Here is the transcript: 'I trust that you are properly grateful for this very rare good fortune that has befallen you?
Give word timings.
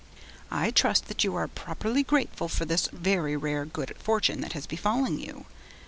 'I 0.49 0.71
trust 0.71 1.09
that 1.09 1.23
you 1.23 1.35
are 1.35 1.47
properly 1.47 2.01
grateful 2.01 2.47
for 2.49 2.65
this 2.65 2.87
very 2.91 3.37
rare 3.37 3.65
good 3.65 3.95
fortune 3.99 4.41
that 4.41 4.53
has 4.53 4.65
befallen 4.65 5.19
you? 5.19 5.45